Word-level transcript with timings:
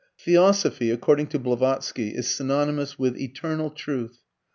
]Theosophy, 0.25 0.89
according 0.89 1.27
to 1.27 1.37
Blavatsky, 1.37 2.09
is 2.15 2.27
synonymous 2.27 2.97
with 2.97 3.15
ETERNAL 3.21 3.69
TRUTH. 3.69 4.17